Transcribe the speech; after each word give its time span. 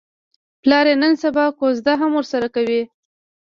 پلار 0.61 0.85
یې 0.91 0.95
نن 1.01 1.13
سبا 1.23 1.45
کوزده 1.59 1.93
هم 2.01 2.11
ورسره 2.15 2.47
کوي. 2.55 2.81